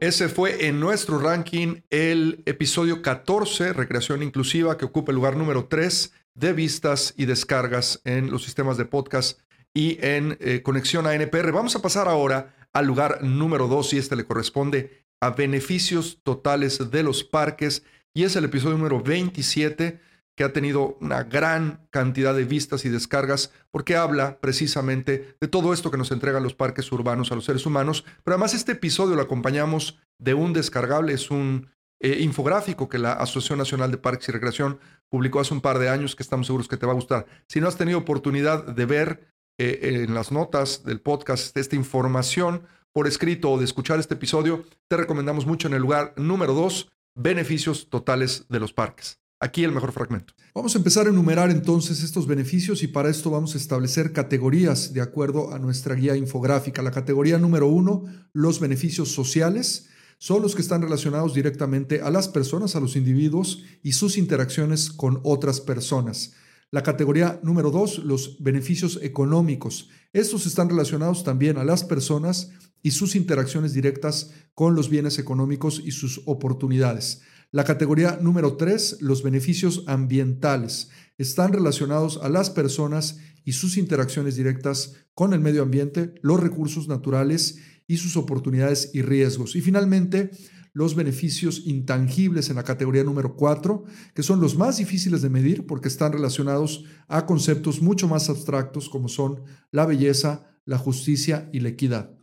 Ese 0.00 0.28
fue 0.28 0.66
en 0.66 0.80
nuestro 0.80 1.18
ranking 1.18 1.80
el 1.88 2.42
episodio 2.44 3.00
14, 3.00 3.72
Recreación 3.72 4.22
Inclusiva, 4.22 4.76
que 4.76 4.84
ocupa 4.84 5.12
el 5.12 5.16
lugar 5.16 5.36
número 5.36 5.64
3 5.64 6.12
de 6.34 6.52
vistas 6.52 7.14
y 7.16 7.24
descargas 7.24 8.02
en 8.04 8.30
los 8.30 8.44
sistemas 8.44 8.76
de 8.76 8.84
podcast 8.84 9.40
y 9.72 9.96
en 10.02 10.36
eh, 10.40 10.60
conexión 10.62 11.06
a 11.06 11.14
NPR. 11.14 11.52
Vamos 11.52 11.74
a 11.74 11.80
pasar 11.80 12.06
ahora 12.06 12.54
al 12.74 12.86
lugar 12.86 13.24
número 13.24 13.66
2 13.66 13.94
y 13.94 13.98
este 13.98 14.14
le 14.14 14.26
corresponde 14.26 15.06
a 15.20 15.30
beneficios 15.30 16.20
totales 16.22 16.90
de 16.90 17.02
los 17.02 17.24
parques 17.24 17.82
y 18.12 18.24
es 18.24 18.36
el 18.36 18.44
episodio 18.44 18.76
número 18.76 19.02
27 19.02 20.00
que 20.36 20.44
ha 20.44 20.52
tenido 20.52 20.96
una 21.00 21.22
gran 21.22 21.86
cantidad 21.90 22.34
de 22.34 22.44
vistas 22.44 22.84
y 22.84 22.88
descargas 22.88 23.52
porque 23.70 23.96
habla 23.96 24.40
precisamente 24.40 25.36
de 25.40 25.48
todo 25.48 25.72
esto 25.72 25.90
que 25.90 25.98
nos 25.98 26.10
entregan 26.10 26.42
los 26.42 26.54
parques 26.54 26.90
urbanos 26.90 27.30
a 27.30 27.34
los 27.34 27.44
seres 27.44 27.66
humanos. 27.66 28.04
Pero 28.24 28.34
además 28.34 28.54
este 28.54 28.72
episodio 28.72 29.14
lo 29.14 29.22
acompañamos 29.22 29.98
de 30.18 30.34
un 30.34 30.52
descargable, 30.52 31.12
es 31.12 31.30
un 31.30 31.68
eh, 32.00 32.18
infográfico 32.20 32.88
que 32.88 32.98
la 32.98 33.12
Asociación 33.12 33.58
Nacional 33.58 33.90
de 33.90 33.98
Parques 33.98 34.28
y 34.28 34.32
Recreación 34.32 34.78
publicó 35.08 35.40
hace 35.40 35.54
un 35.54 35.60
par 35.60 35.78
de 35.78 35.88
años 35.88 36.16
que 36.16 36.22
estamos 36.22 36.46
seguros 36.46 36.68
que 36.68 36.76
te 36.76 36.86
va 36.86 36.92
a 36.92 36.96
gustar. 36.96 37.26
Si 37.48 37.60
no 37.60 37.68
has 37.68 37.76
tenido 37.76 37.98
oportunidad 37.98 38.64
de 38.66 38.86
ver 38.86 39.28
eh, 39.58 40.04
en 40.04 40.14
las 40.14 40.32
notas 40.32 40.84
del 40.84 41.00
podcast 41.00 41.56
esta 41.56 41.76
información 41.76 42.66
por 42.92 43.06
escrito 43.06 43.50
o 43.52 43.58
de 43.58 43.64
escuchar 43.64 44.00
este 44.00 44.14
episodio, 44.14 44.64
te 44.88 44.96
recomendamos 44.96 45.46
mucho 45.46 45.68
en 45.68 45.74
el 45.74 45.82
lugar 45.82 46.14
número 46.16 46.54
2, 46.54 46.90
beneficios 47.14 47.88
totales 47.88 48.46
de 48.48 48.60
los 48.60 48.72
parques. 48.72 49.23
Aquí 49.44 49.62
el 49.62 49.72
mejor 49.72 49.92
fragmento. 49.92 50.32
Vamos 50.54 50.74
a 50.74 50.78
empezar 50.78 51.06
a 51.06 51.10
enumerar 51.10 51.50
entonces 51.50 52.02
estos 52.02 52.26
beneficios 52.26 52.82
y 52.82 52.86
para 52.86 53.10
esto 53.10 53.30
vamos 53.30 53.54
a 53.54 53.58
establecer 53.58 54.14
categorías 54.14 54.94
de 54.94 55.02
acuerdo 55.02 55.52
a 55.52 55.58
nuestra 55.58 55.94
guía 55.94 56.16
infográfica. 56.16 56.80
La 56.80 56.92
categoría 56.92 57.36
número 57.36 57.68
uno, 57.68 58.04
los 58.32 58.58
beneficios 58.58 59.12
sociales, 59.12 59.90
son 60.16 60.40
los 60.40 60.54
que 60.54 60.62
están 60.62 60.80
relacionados 60.80 61.34
directamente 61.34 62.00
a 62.00 62.10
las 62.10 62.28
personas, 62.28 62.74
a 62.74 62.80
los 62.80 62.96
individuos 62.96 63.62
y 63.82 63.92
sus 63.92 64.16
interacciones 64.16 64.88
con 64.88 65.20
otras 65.24 65.60
personas. 65.60 66.32
La 66.70 66.82
categoría 66.82 67.38
número 67.42 67.70
dos, 67.70 67.98
los 67.98 68.42
beneficios 68.42 68.98
económicos. 69.02 69.90
Estos 70.14 70.46
están 70.46 70.70
relacionados 70.70 71.22
también 71.22 71.58
a 71.58 71.64
las 71.64 71.84
personas 71.84 72.52
y 72.82 72.92
sus 72.92 73.14
interacciones 73.14 73.74
directas 73.74 74.30
con 74.54 74.74
los 74.74 74.88
bienes 74.88 75.18
económicos 75.18 75.82
y 75.84 75.90
sus 75.90 76.22
oportunidades. 76.24 77.20
La 77.54 77.62
categoría 77.62 78.18
número 78.20 78.56
tres, 78.56 78.96
los 79.00 79.22
beneficios 79.22 79.84
ambientales, 79.86 80.90
están 81.18 81.52
relacionados 81.52 82.18
a 82.20 82.28
las 82.28 82.50
personas 82.50 83.18
y 83.44 83.52
sus 83.52 83.76
interacciones 83.76 84.34
directas 84.34 84.94
con 85.14 85.32
el 85.32 85.38
medio 85.38 85.62
ambiente, 85.62 86.16
los 86.20 86.40
recursos 86.40 86.88
naturales 86.88 87.58
y 87.86 87.98
sus 87.98 88.16
oportunidades 88.16 88.90
y 88.92 89.02
riesgos. 89.02 89.54
Y 89.54 89.60
finalmente, 89.60 90.32
los 90.72 90.96
beneficios 90.96 91.62
intangibles 91.64 92.50
en 92.50 92.56
la 92.56 92.64
categoría 92.64 93.04
número 93.04 93.36
cuatro, 93.36 93.84
que 94.16 94.24
son 94.24 94.40
los 94.40 94.58
más 94.58 94.78
difíciles 94.78 95.22
de 95.22 95.30
medir 95.30 95.64
porque 95.64 95.86
están 95.86 96.12
relacionados 96.12 96.84
a 97.06 97.24
conceptos 97.24 97.80
mucho 97.80 98.08
más 98.08 98.28
abstractos 98.28 98.88
como 98.88 99.06
son 99.06 99.44
la 99.70 99.86
belleza, 99.86 100.58
la 100.64 100.76
justicia 100.76 101.50
y 101.52 101.60
la 101.60 101.68
equidad. 101.68 102.13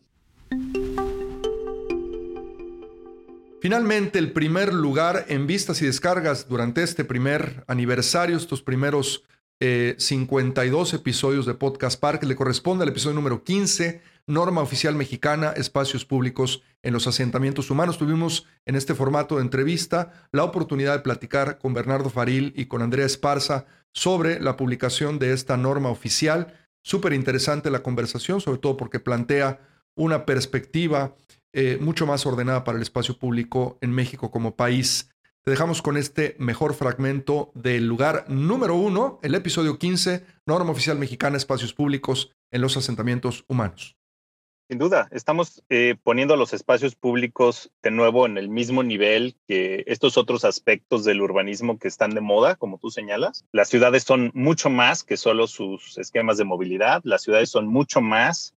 Finalmente, 3.61 4.17
el 4.17 4.31
primer 4.31 4.73
lugar 4.73 5.25
en 5.27 5.45
vistas 5.45 5.83
y 5.83 5.85
descargas 5.85 6.49
durante 6.49 6.81
este 6.81 7.05
primer 7.05 7.63
aniversario, 7.67 8.35
estos 8.35 8.63
primeros 8.63 9.23
52 9.59 10.93
eh, 10.93 10.95
episodios 10.95 11.45
de 11.45 11.53
Podcast 11.53 11.99
Park, 11.99 12.23
le 12.23 12.35
corresponde 12.35 12.81
al 12.81 12.89
episodio 12.89 13.13
número 13.13 13.43
15, 13.43 14.01
Norma 14.25 14.61
Oficial 14.61 14.95
Mexicana, 14.95 15.53
Espacios 15.55 16.05
Públicos 16.05 16.63
en 16.81 16.93
los 16.93 17.05
Asentamientos 17.05 17.69
Humanos. 17.69 17.99
Tuvimos 17.99 18.47
en 18.65 18.75
este 18.75 18.95
formato 18.95 19.35
de 19.35 19.43
entrevista 19.43 20.11
la 20.31 20.43
oportunidad 20.43 20.93
de 20.95 21.03
platicar 21.03 21.59
con 21.59 21.75
Bernardo 21.75 22.09
Faril 22.09 22.53
y 22.55 22.65
con 22.65 22.81
Andrea 22.81 23.05
Esparza 23.05 23.67
sobre 23.93 24.39
la 24.39 24.57
publicación 24.57 25.19
de 25.19 25.33
esta 25.33 25.55
norma 25.55 25.89
oficial. 25.89 26.55
Súper 26.81 27.13
interesante 27.13 27.69
la 27.69 27.83
conversación, 27.83 28.41
sobre 28.41 28.57
todo 28.57 28.75
porque 28.75 28.99
plantea 28.99 29.59
una 29.93 30.25
perspectiva 30.25 31.15
eh, 31.53 31.77
mucho 31.79 32.05
más 32.05 32.25
ordenada 32.25 32.63
para 32.63 32.77
el 32.77 32.81
espacio 32.81 33.17
público 33.17 33.77
en 33.81 33.91
México 33.91 34.31
como 34.31 34.55
país. 34.55 35.11
Te 35.43 35.51
dejamos 35.51 35.81
con 35.81 35.97
este 35.97 36.35
mejor 36.39 36.73
fragmento 36.73 37.51
del 37.55 37.87
lugar 37.87 38.25
número 38.29 38.75
uno, 38.75 39.19
el 39.23 39.35
episodio 39.35 39.79
15, 39.79 40.23
Norma 40.45 40.71
Oficial 40.71 40.99
Mexicana, 40.99 41.37
Espacios 41.37 41.73
Públicos 41.73 42.31
en 42.51 42.61
los 42.61 42.77
Asentamientos 42.77 43.43
Humanos. 43.47 43.97
Sin 44.71 44.77
duda, 44.77 45.09
estamos 45.11 45.61
eh, 45.67 45.95
poniendo 46.01 46.33
a 46.33 46.37
los 46.37 46.53
espacios 46.53 46.95
públicos 46.95 47.69
de 47.83 47.91
nuevo 47.91 48.25
en 48.25 48.37
el 48.37 48.47
mismo 48.47 48.83
nivel 48.83 49.35
que 49.45 49.83
estos 49.85 50.17
otros 50.17 50.45
aspectos 50.45 51.03
del 51.03 51.21
urbanismo 51.21 51.77
que 51.77 51.89
están 51.89 52.11
de 52.11 52.21
moda, 52.21 52.55
como 52.55 52.77
tú 52.77 52.89
señalas. 52.89 53.43
Las 53.51 53.67
ciudades 53.67 54.03
son 54.03 54.31
mucho 54.33 54.69
más 54.69 55.03
que 55.03 55.17
solo 55.17 55.47
sus 55.47 55.97
esquemas 55.97 56.37
de 56.37 56.45
movilidad, 56.45 57.01
las 57.03 57.23
ciudades 57.23 57.49
son 57.49 57.67
mucho 57.67 57.99
más 57.99 58.55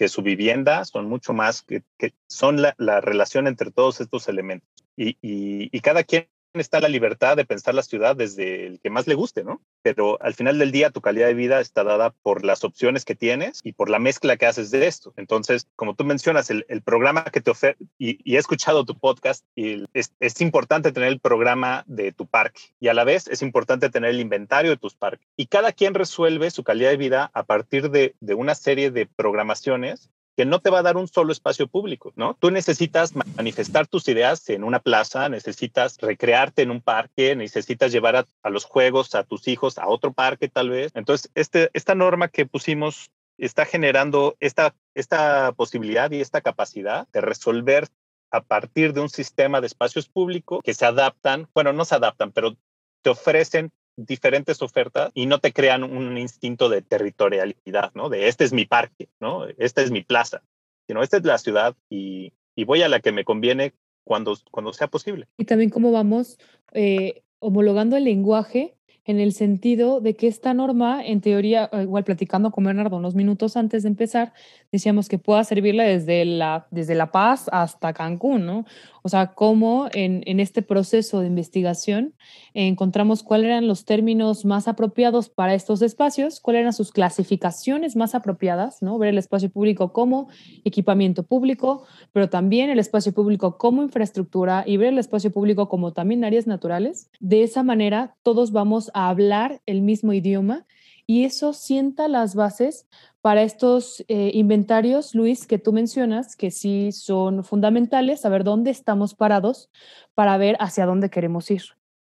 que 0.00 0.08
su 0.08 0.22
vivienda, 0.22 0.86
son 0.86 1.10
mucho 1.10 1.34
más 1.34 1.60
que, 1.60 1.82
son 2.26 2.62
la, 2.62 3.00
relación 3.02 3.46
entre 3.46 3.70
todos 3.70 4.00
estos 4.00 4.28
elementos. 4.28 4.66
Y, 4.96 5.18
y, 5.20 5.80
cada 5.80 6.04
quien 6.04 6.26
está 6.54 6.80
la 6.80 6.88
libertad 6.88 7.36
de 7.36 7.44
pensar 7.44 7.74
la 7.74 7.82
ciudad 7.82 8.16
desde 8.16 8.66
el 8.66 8.80
que 8.80 8.90
más 8.90 9.06
le 9.06 9.14
guste, 9.14 9.44
¿no? 9.44 9.60
Pero 9.82 10.20
al 10.20 10.34
final 10.34 10.58
del 10.58 10.72
día 10.72 10.90
tu 10.90 11.00
calidad 11.00 11.28
de 11.28 11.34
vida 11.34 11.60
está 11.60 11.84
dada 11.84 12.10
por 12.10 12.44
las 12.44 12.64
opciones 12.64 13.04
que 13.04 13.14
tienes 13.14 13.60
y 13.62 13.72
por 13.72 13.88
la 13.88 13.98
mezcla 13.98 14.36
que 14.36 14.46
haces 14.46 14.70
de 14.70 14.86
esto. 14.86 15.12
Entonces, 15.16 15.68
como 15.76 15.94
tú 15.94 16.04
mencionas, 16.04 16.50
el, 16.50 16.64
programa 16.82 17.24
que 17.24 17.40
te 17.40 17.50
ofrece, 17.50 17.76
y, 17.98 18.34
he 18.34 18.38
escuchado 18.38 18.84
tu 18.84 18.98
podcast, 18.98 19.44
es, 19.54 20.40
importante 20.40 20.92
tener 20.92 21.10
el 21.10 21.20
programa 21.20 21.84
de 21.86 22.12
tu 22.12 22.26
parque 22.26 22.60
y 22.80 22.88
a 22.88 22.94
la 22.94 23.04
vez 23.04 23.28
es 23.28 23.42
importante 23.42 23.90
tener 23.90 24.10
el 24.10 24.20
inventario 24.20 24.70
de 24.70 24.76
tus 24.76 24.94
parques. 24.94 25.28
Y 25.36 25.46
cada 25.46 25.72
quien 25.72 25.94
resuelve 25.94 26.50
su 26.50 26.64
calidad 26.64 26.90
de 26.90 26.96
vida 26.96 27.30
a 27.34 27.44
partir 27.44 27.90
de 27.90 28.14
una 28.34 28.54
serie 28.54 28.90
de 28.90 29.06
programaciones 29.06 30.10
que 30.40 30.46
no 30.46 30.60
te 30.60 30.70
va 30.70 30.78
a 30.78 30.82
dar 30.82 30.96
un 30.96 31.06
solo 31.06 31.32
espacio 31.32 31.68
público, 31.68 32.14
¿no? 32.16 32.34
Tú 32.40 32.50
necesitas 32.50 33.14
manifestar 33.14 33.86
tus 33.86 34.08
ideas 34.08 34.48
en 34.48 34.64
una 34.64 34.78
plaza, 34.80 35.28
necesitas 35.28 35.98
recrearte 35.98 36.62
en 36.62 36.70
un 36.70 36.80
parque, 36.80 37.36
necesitas 37.36 37.92
llevar 37.92 38.16
a, 38.16 38.48
los 38.48 38.64
juegos 38.64 39.14
a 39.14 39.22
tus 39.22 39.48
hijos 39.48 39.76
a 39.76 39.86
otro 39.86 40.14
parque 40.14 40.48
tal 40.48 40.70
vez. 40.70 40.92
Entonces, 40.94 41.30
este, 41.34 41.68
esta 41.74 41.94
norma 41.94 42.28
que 42.28 42.46
pusimos 42.46 43.10
está 43.36 43.66
generando 43.66 44.34
esta, 44.40 44.74
esta 44.94 45.52
posibilidad 45.52 46.10
y 46.10 46.22
esta 46.22 46.40
capacidad 46.40 47.06
de 47.12 47.20
resolver 47.20 47.88
a 48.30 48.40
partir 48.40 48.94
de 48.94 49.02
un 49.02 49.10
sistema 49.10 49.60
de 49.60 49.66
espacios 49.66 50.08
públicos 50.08 50.60
que 50.64 50.72
se 50.72 50.86
adaptan, 50.86 51.48
bueno, 51.52 51.74
no 51.74 51.84
se 51.84 51.96
adaptan, 51.96 52.32
pero 52.32 52.56
te 53.02 53.10
ofrecen 53.10 53.72
diferentes 53.96 54.62
ofertas 54.62 55.10
y 55.14 55.26
no 55.26 55.38
te 55.38 55.52
crean 55.52 55.84
un 55.84 56.16
instinto 56.18 56.68
de 56.68 56.82
territorialidad, 56.82 57.92
¿no? 57.94 58.08
De 58.08 58.28
este 58.28 58.44
es 58.44 58.52
mi 58.52 58.64
parque, 58.64 59.08
¿no? 59.20 59.46
Esta 59.58 59.82
es 59.82 59.90
mi 59.90 60.02
plaza, 60.02 60.42
sino 60.86 61.02
esta 61.02 61.18
es 61.18 61.24
la 61.24 61.38
ciudad 61.38 61.76
y, 61.88 62.32
y 62.54 62.64
voy 62.64 62.82
a 62.82 62.88
la 62.88 63.00
que 63.00 63.12
me 63.12 63.24
conviene 63.24 63.74
cuando, 64.04 64.36
cuando 64.50 64.72
sea 64.72 64.88
posible. 64.88 65.28
Y 65.38 65.44
también 65.44 65.70
cómo 65.70 65.92
vamos 65.92 66.38
eh, 66.72 67.22
homologando 67.38 67.96
el 67.96 68.04
lenguaje 68.04 68.76
en 69.04 69.18
el 69.18 69.32
sentido 69.32 70.00
de 70.00 70.14
que 70.14 70.26
esta 70.26 70.54
norma, 70.54 71.04
en 71.04 71.20
teoría, 71.20 71.68
eh, 71.72 71.82
igual 71.82 72.04
platicando 72.04 72.50
con 72.50 72.64
Bernardo 72.64 72.96
unos 72.96 73.14
minutos 73.14 73.56
antes 73.56 73.82
de 73.82 73.88
empezar, 73.88 74.32
decíamos 74.70 75.08
que 75.08 75.18
pueda 75.18 75.42
servirle 75.42 75.84
desde 75.84 76.24
La, 76.24 76.66
desde 76.70 76.94
la 76.94 77.10
Paz 77.10 77.48
hasta 77.50 77.92
Cancún, 77.92 78.46
¿no? 78.46 78.66
O 79.02 79.08
sea, 79.08 79.34
cómo 79.34 79.88
en, 79.92 80.22
en 80.26 80.40
este 80.40 80.62
proceso 80.62 81.20
de 81.20 81.26
investigación 81.26 82.14
encontramos 82.54 83.22
cuáles 83.22 83.46
eran 83.46 83.66
los 83.66 83.84
términos 83.84 84.44
más 84.44 84.68
apropiados 84.68 85.28
para 85.28 85.54
estos 85.54 85.82
espacios, 85.82 86.40
cuáles 86.40 86.60
eran 86.60 86.72
sus 86.72 86.92
clasificaciones 86.92 87.96
más 87.96 88.14
apropiadas, 88.14 88.82
¿no? 88.82 88.98
Ver 88.98 89.10
el 89.10 89.18
espacio 89.18 89.50
público 89.50 89.92
como 89.92 90.28
equipamiento 90.64 91.22
público, 91.22 91.84
pero 92.12 92.28
también 92.28 92.70
el 92.70 92.78
espacio 92.78 93.12
público 93.12 93.58
como 93.58 93.82
infraestructura 93.82 94.64
y 94.66 94.76
ver 94.76 94.88
el 94.88 94.98
espacio 94.98 95.30
público 95.30 95.68
como 95.68 95.92
también 95.92 96.24
áreas 96.24 96.46
naturales. 96.46 97.10
De 97.20 97.42
esa 97.42 97.62
manera, 97.62 98.16
todos 98.22 98.52
vamos 98.52 98.90
a 98.94 99.08
hablar 99.08 99.60
el 99.66 99.82
mismo 99.82 100.12
idioma 100.12 100.66
y 101.10 101.24
eso 101.24 101.52
sienta 101.52 102.06
las 102.06 102.36
bases 102.36 102.86
para 103.20 103.42
estos 103.42 104.04
eh, 104.06 104.30
inventarios, 104.32 105.12
Luis, 105.12 105.44
que 105.44 105.58
tú 105.58 105.72
mencionas, 105.72 106.36
que 106.36 106.52
sí 106.52 106.92
son 106.92 107.42
fundamentales, 107.42 108.20
saber 108.20 108.44
dónde 108.44 108.70
estamos 108.70 109.16
parados 109.16 109.70
para 110.14 110.38
ver 110.38 110.56
hacia 110.60 110.86
dónde 110.86 111.10
queremos 111.10 111.50
ir. 111.50 111.62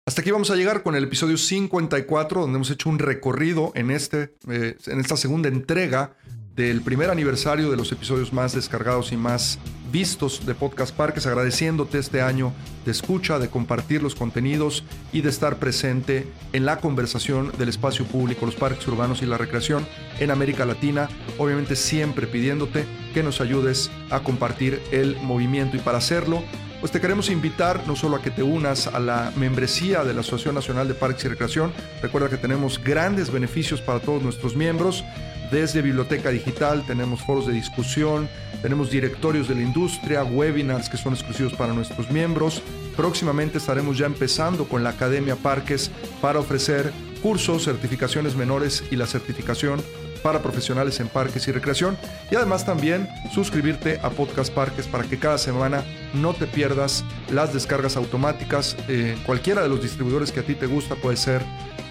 Hasta 0.04 0.22
aquí 0.22 0.32
vamos 0.32 0.50
a 0.50 0.56
llegar 0.56 0.82
con 0.82 0.96
el 0.96 1.04
episodio 1.04 1.36
54, 1.36 2.40
donde 2.40 2.56
hemos 2.56 2.72
hecho 2.72 2.88
un 2.88 2.98
recorrido 2.98 3.70
en, 3.76 3.92
este, 3.92 4.34
eh, 4.50 4.74
en 4.88 4.98
esta 4.98 5.16
segunda 5.16 5.48
entrega 5.48 6.16
del 6.56 6.82
primer 6.82 7.08
aniversario 7.08 7.70
de 7.70 7.76
los 7.76 7.92
episodios 7.92 8.32
más 8.32 8.52
descargados 8.52 9.12
y 9.12 9.16
más 9.16 9.60
vistos 9.90 10.46
de 10.46 10.54
Podcast 10.54 10.94
Parques, 10.94 11.26
agradeciéndote 11.26 11.98
este 11.98 12.20
año 12.20 12.52
de 12.84 12.92
escucha, 12.92 13.38
de 13.38 13.48
compartir 13.48 14.02
los 14.02 14.14
contenidos 14.14 14.84
y 15.12 15.20
de 15.20 15.30
estar 15.30 15.56
presente 15.56 16.26
en 16.52 16.66
la 16.66 16.78
conversación 16.78 17.52
del 17.58 17.68
espacio 17.68 18.04
público, 18.04 18.46
los 18.46 18.54
parques 18.54 18.86
urbanos 18.88 19.22
y 19.22 19.26
la 19.26 19.38
recreación 19.38 19.86
en 20.20 20.30
América 20.30 20.64
Latina, 20.64 21.08
obviamente 21.38 21.76
siempre 21.76 22.26
pidiéndote 22.26 22.84
que 23.14 23.22
nos 23.22 23.40
ayudes 23.40 23.90
a 24.10 24.20
compartir 24.20 24.80
el 24.90 25.16
movimiento. 25.22 25.76
Y 25.76 25.80
para 25.80 25.98
hacerlo 25.98 26.42
pues 26.80 26.92
te 26.92 27.00
queremos 27.00 27.28
invitar 27.28 27.82
no 27.88 27.96
solo 27.96 28.16
a 28.16 28.22
que 28.22 28.30
te 28.30 28.44
unas 28.44 28.86
a 28.86 29.00
la 29.00 29.32
membresía 29.36 30.04
de 30.04 30.14
la 30.14 30.20
Asociación 30.20 30.54
Nacional 30.54 30.86
de 30.86 30.94
Parques 30.94 31.24
y 31.24 31.28
Recreación, 31.28 31.72
recuerda 32.00 32.28
que 32.28 32.36
tenemos 32.36 32.82
grandes 32.82 33.32
beneficios 33.32 33.80
para 33.80 33.98
todos 33.98 34.22
nuestros 34.22 34.54
miembros, 34.54 35.04
desde 35.50 35.82
biblioteca 35.82 36.30
digital, 36.30 36.84
tenemos 36.86 37.22
foros 37.22 37.46
de 37.46 37.52
discusión, 37.52 38.28
tenemos 38.62 38.90
directorios 38.90 39.48
de 39.48 39.54
la 39.54 39.62
industria, 39.62 40.24
webinars 40.24 40.88
que 40.88 40.96
son 40.96 41.14
exclusivos 41.14 41.54
para 41.54 41.72
nuestros 41.72 42.10
miembros. 42.10 42.62
Próximamente 42.96 43.58
estaremos 43.58 43.96
ya 43.98 44.06
empezando 44.06 44.64
con 44.64 44.82
la 44.82 44.90
Academia 44.90 45.36
Parques 45.36 45.90
para 46.20 46.40
ofrecer 46.40 46.92
cursos, 47.22 47.64
certificaciones 47.64 48.36
menores 48.36 48.84
y 48.90 48.96
la 48.96 49.06
certificación 49.06 49.82
para 50.18 50.42
profesionales 50.42 51.00
en 51.00 51.08
parques 51.08 51.48
y 51.48 51.52
recreación. 51.52 51.96
Y 52.30 52.36
además 52.36 52.64
también 52.64 53.08
suscribirte 53.32 54.00
a 54.02 54.10
Podcast 54.10 54.52
Parques 54.52 54.86
para 54.86 55.04
que 55.04 55.18
cada 55.18 55.38
semana 55.38 55.84
no 56.14 56.34
te 56.34 56.46
pierdas 56.46 57.04
las 57.30 57.52
descargas 57.52 57.96
automáticas. 57.96 58.76
Eh, 58.88 59.16
cualquiera 59.24 59.62
de 59.62 59.68
los 59.68 59.82
distribuidores 59.82 60.32
que 60.32 60.40
a 60.40 60.42
ti 60.42 60.54
te 60.54 60.66
gusta 60.66 60.94
puede 60.96 61.16
ser 61.16 61.42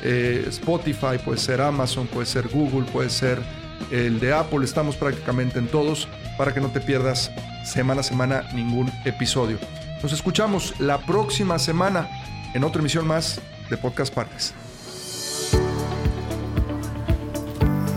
eh, 0.04 0.46
Spotify, 0.50 1.18
puede 1.24 1.40
ser 1.40 1.62
Amazon, 1.62 2.08
puede 2.08 2.26
ser 2.26 2.48
Google, 2.48 2.86
puede 2.92 3.10
ser 3.10 3.42
el 3.92 4.20
de 4.20 4.34
Apple. 4.34 4.64
Estamos 4.64 4.96
prácticamente 4.96 5.60
en 5.60 5.68
todos 5.68 6.08
para 6.38 6.54
que 6.54 6.62
no 6.62 6.70
te 6.70 6.82
pierdas 6.82 7.32
semana 7.64 8.02
a 8.02 8.04
semana 8.04 8.44
ningún 8.54 8.92
episodio. 9.06 9.58
Nos 10.02 10.14
escuchamos 10.14 10.80
la 10.80 11.00
próxima 11.00 11.58
semana 11.60 12.08
en 12.54 12.64
otra 12.64 12.80
emisión 12.80 13.08
más 13.08 13.42
de 13.70 13.78
Podcast 13.78 14.14
Parques. 14.14 14.54